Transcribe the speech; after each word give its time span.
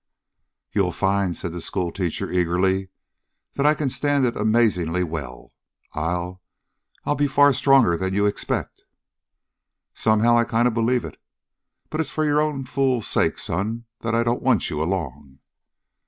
"You'll 0.71 0.91
find," 0.93 1.37
said 1.37 1.53
the 1.53 1.61
schoolteacher 1.61 2.31
eagerly, 2.31 2.89
"that 3.53 3.67
I 3.67 3.75
can 3.75 3.91
stand 3.91 4.25
it 4.25 4.35
amazingly 4.35 5.03
well. 5.03 5.53
I'll 5.93 6.41
I'll 7.05 7.13
be 7.13 7.27
far, 7.27 7.49
far 7.49 7.53
stronger 7.53 7.95
than 7.95 8.11
you 8.15 8.25
expect!" 8.25 8.85
"Somehow 9.93 10.39
I 10.39 10.43
kind 10.43 10.67
of 10.67 10.73
believe 10.73 11.05
it. 11.05 11.21
But 11.91 12.01
it's 12.01 12.09
for 12.09 12.25
your 12.25 12.41
own 12.41 12.63
fool 12.63 13.03
sake, 13.03 13.37
son, 13.37 13.85
that 13.99 14.15
I 14.15 14.23
don't 14.23 14.41
want 14.41 14.71
you 14.71 14.81
along." 14.81 15.37